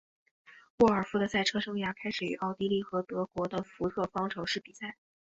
[0.79, 4.97] 沃尔夫的赛车生涯开始于奥地利和德国的福特方程式比赛。